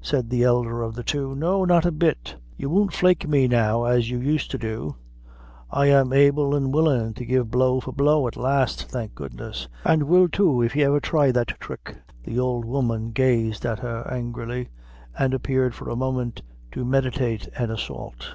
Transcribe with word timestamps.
said 0.00 0.28
the 0.28 0.42
elder 0.42 0.82
of 0.82 0.96
the 0.96 1.04
two. 1.04 1.36
"No 1.36 1.64
not 1.64 1.86
a 1.86 1.92
bit. 1.92 2.34
You 2.56 2.68
won't 2.68 2.92
flake 2.92 3.28
me 3.28 3.46
now 3.46 3.84
as 3.84 4.10
you 4.10 4.18
used 4.18 4.50
to 4.50 4.58
do. 4.58 4.96
I 5.70 5.86
am 5.86 6.12
able 6.12 6.56
an' 6.56 6.72
willin' 6.72 7.14
to 7.14 7.24
give 7.24 7.52
blow 7.52 7.78
for 7.78 7.92
blow 7.92 8.26
at 8.26 8.36
last, 8.36 8.90
thank 8.90 9.14
goodness; 9.14 9.68
an' 9.84 10.08
will, 10.08 10.28
too, 10.28 10.62
if 10.62 10.76
ever 10.76 10.94
you 10.94 11.00
thry 11.00 11.30
that 11.30 11.56
thrick." 11.62 11.96
The 12.24 12.40
old 12.40 12.64
woman 12.64 13.12
gazed 13.12 13.64
at 13.64 13.78
her 13.78 14.04
angrily, 14.10 14.68
and 15.16 15.32
appeared 15.32 15.76
for 15.76 15.88
a 15.88 15.94
moment 15.94 16.42
to 16.72 16.84
meditate 16.84 17.46
an 17.56 17.70
assault. 17.70 18.34